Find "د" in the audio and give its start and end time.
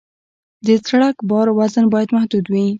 0.65-0.67, 1.21-1.25